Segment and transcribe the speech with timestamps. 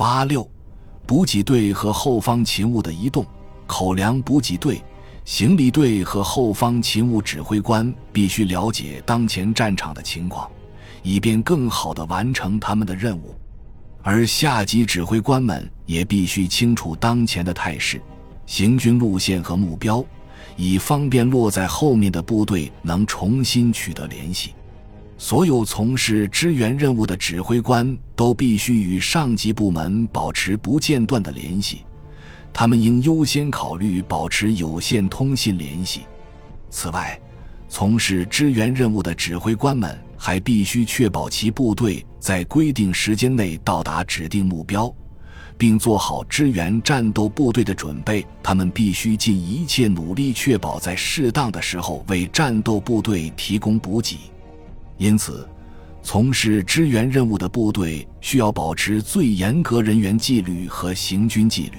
[0.00, 0.50] 八六，
[1.04, 3.22] 补给队和后方勤务的移动。
[3.66, 4.82] 口粮补给队、
[5.26, 10.50] 行李队和后方勤务指挥官必须了解当前战场的情况，
[11.02, 13.34] 以便更好地完成他们的任务。
[14.00, 18.00] 而下级指挥官们也必须清楚当前的态势、
[18.46, 20.02] 行军路线和目标，
[20.56, 24.54] 以方便落在后面的部队能重新取得联系。
[25.22, 31.82] 所有从事支援任务的指挥官都必须与上级部门保持不间断的联系。
[32.54, 36.06] 他们应优先考虑保持有线通信联系。
[36.70, 37.20] 此外，
[37.68, 44.90] 从事支援任务的指挥官们还必须确保其部队在规定时间内到达指定目标，
[45.58, 48.26] 并做好支援战斗部队的准备。
[48.42, 54.16] 他们必须尽一切努力，确保在适当的时候为战斗部队提供补给。
[55.00, 55.48] 因此，
[56.02, 61.78] 从事支援任务的部队需要保持最严格人员纪律和行军纪律。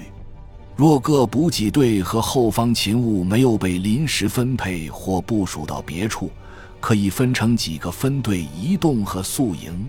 [0.74, 6.32] 若各补给队和后方勤务没有被临时分配或部署到别处，
[6.80, 9.86] 可以分成几个分队移动和宿营。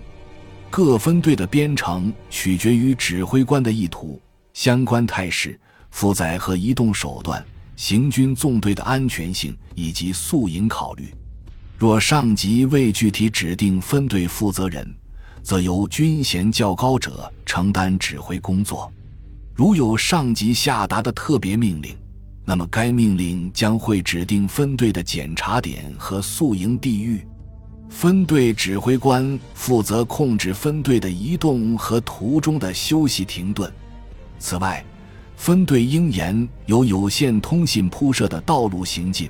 [0.70, 4.20] 各分队的编成取决于指挥官的意图、
[4.52, 5.58] 相关态势、
[5.90, 11.12] 负载和移动手段、行军纵队的安全性以及宿营考虑。
[11.84, 14.90] 若上级未具体指定分队负责人，
[15.42, 18.90] 则由军衔较高者承担指挥工作。
[19.52, 21.94] 如有上级下达的特别命令，
[22.42, 27.22] 那么该命令将会指定分队的检查点和宿营地域。
[27.90, 33.70] 分队指挥官负责控制分队的移动和途中的休息停顿。
[34.38, 34.82] 此外，
[35.36, 39.28] 分队应沿有有线通信铺设的道路行进，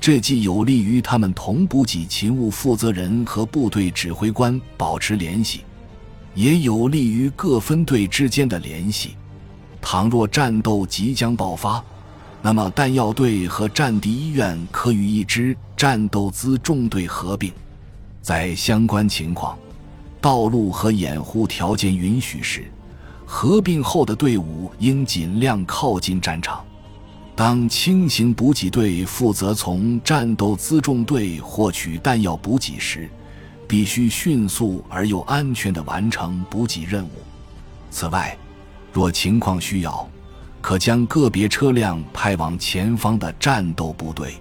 [0.00, 5.60] 这既有利于他们同补给勤务负责人和部队指挥官保持联系，
[6.34, 9.10] 也有利于各分队之间的联系。
[9.82, 11.84] 倘若战斗即将爆发，
[12.40, 17.52] 那么弹药队和战地医院可与一支战斗辎重队合并。
[18.22, 19.58] 在相关情况、
[20.18, 22.64] 道路和掩护条件允许时，
[23.26, 26.64] 合并后的队伍应尽量靠近战场。
[27.40, 33.08] 当轻型补给队负责从战斗辎重队获取弹药补给时，
[33.66, 37.12] 必须迅速而又安全地完成补给任务。
[37.90, 38.36] 此外，
[38.92, 40.06] 若情况需要，
[40.60, 44.34] 可将个别车辆派往前方的战斗部队、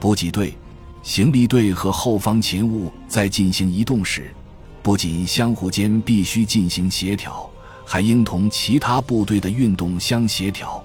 [0.00, 0.58] 补给队、
[1.04, 2.90] 行李队和后方勤务。
[3.06, 4.34] 在进行移动时，
[4.82, 7.48] 不仅相互间必须进行协调，
[7.86, 10.84] 还应同其他部队的运动相协调，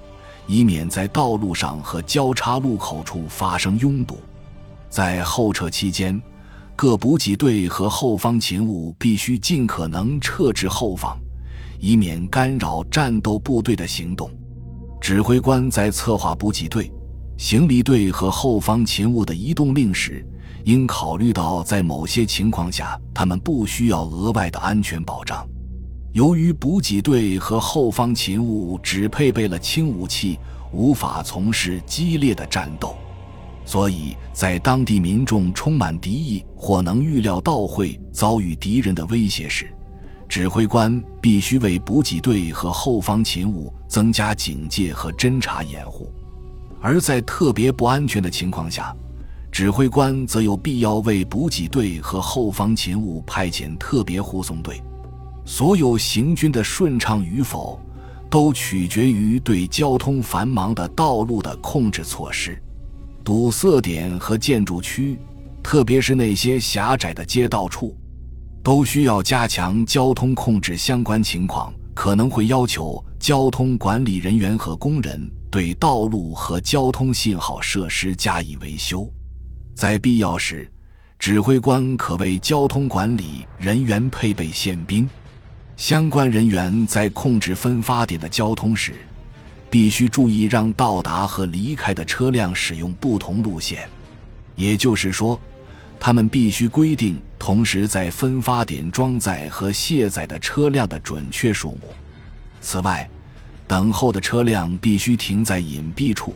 [0.50, 4.18] 以免在道路上和交叉路口处发生拥堵。
[4.88, 6.20] 在后撤期间，
[6.74, 11.16] 各补给队和后方勤务必须尽可能撤至后方。
[11.78, 14.28] 以免干扰战斗部队的行动，
[15.00, 16.92] 指挥官在策划补给队、
[17.38, 20.26] 行李队和后方勤务的移动令时，
[20.64, 25.48] 应考虑到在某些情况下，他们不需要额外的安全保障。
[26.12, 30.36] 由于补给队和后方勤务只配备了轻武器，
[30.72, 32.96] 无法从事激烈的战斗，
[33.64, 39.72] 所以在当地民众充满敌意或能预料到会遭遇敌人的威胁时。
[40.28, 46.12] 指挥官必须为补给队和后方勤务增加警戒和侦察掩护，
[46.80, 48.92] 而在特别不安全的情况下，
[49.52, 54.82] 指挥官则有必要为补给队和后方勤务派遣特别护送队。
[55.44, 57.80] 所有行军的顺畅与否，
[58.28, 62.60] 都取决于对交通繁忙的道路的控制措施。
[63.24, 65.18] 堵塞点和建筑区，
[65.62, 67.96] 特别是那些狭窄的街道处。
[68.62, 79.10] 都需要加强交通控制，相关情况可能会要求交通管理人员和工人对道路和交通信号设施加以维修。
[79.74, 80.70] 在必要时，
[81.18, 85.08] 指挥官可为交通管理人员配备宪兵。
[85.80, 88.92] 相关人员在控制分发点的交通时，
[89.70, 93.88] 必须注意让到达和离开的车辆使用不同路线。
[94.54, 95.40] 也就是说。
[95.98, 101.80] 他们必须规定同时在分发点装载和卸载的车辆的准确数目。
[102.62, 103.08] 此外，
[103.68, 106.34] 等候的车辆必须停在隐蔽处，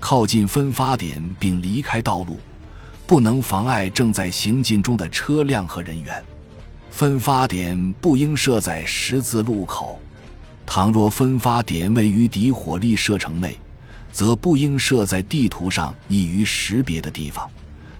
[0.00, 2.40] 靠近分发点并离开道路，
[3.06, 6.24] 不能妨碍正在行进中的车辆和人员。
[6.90, 9.98] 分发点不应设在十字路口。
[10.66, 13.56] 倘若分发点位于敌火力射程内，
[14.12, 17.48] 则不应设在地图上易于识别的地方。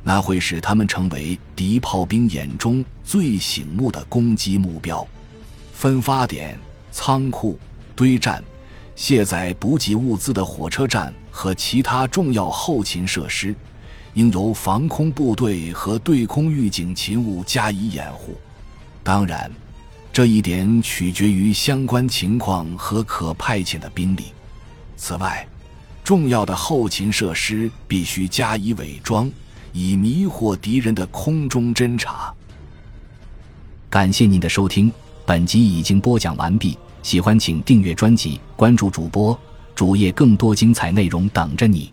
[0.02, 5.06] 那会使他们成为敌炮兵眼中最醒目的攻击目标。
[5.72, 6.58] 分发点
[6.90, 7.58] 仓库、
[7.94, 8.42] 堆站、
[8.96, 13.54] 卸载补给物资的火车站和其他重要后勤设施，
[14.14, 18.36] 应由防空部队和对空预警勤务加以掩护。
[19.08, 19.50] 当然，
[20.12, 24.24] 这一点取决于相关情况和可派遣的兵力。
[24.98, 25.48] 此外，
[26.04, 29.32] 重要的后勤设施必须加以伪装，
[29.72, 32.30] 以迷惑敌人的空中侦察。
[33.88, 34.92] 感谢您的收听，
[35.24, 36.76] 本集已经播讲完毕。
[37.02, 39.40] 喜欢请订阅专辑，关注主播
[39.74, 41.90] 主页，更多精彩内容等着你。